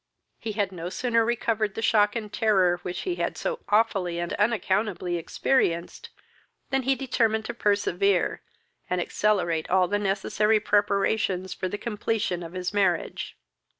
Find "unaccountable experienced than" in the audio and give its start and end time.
4.33-6.81